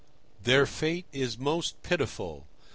Their 0.41 0.65
fate 0.65 1.05
is 1.13 1.37
most 1.37 1.79
pitiful. 1.83 2.47